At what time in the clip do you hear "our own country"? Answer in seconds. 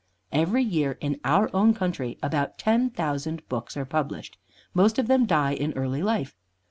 1.23-2.17